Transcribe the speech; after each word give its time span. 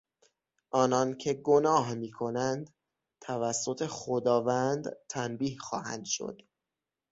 آنان 0.71 1.17
که 1.17 1.33
گناه 1.33 1.93
میکنند 1.93 2.69
توسط 3.21 3.87
خداوند 3.87 4.97
تنبیه 5.09 5.57
خواهند 5.59 6.05
شد. 6.05 6.41